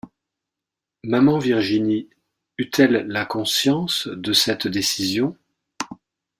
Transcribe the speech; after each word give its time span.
Maman 1.03 1.37
Virginie 1.37 2.09
eut-elle 2.57 3.05
la 3.07 3.23
conscience 3.23 4.07
de 4.07 4.33
cette 4.33 4.65
décision? 4.65 5.37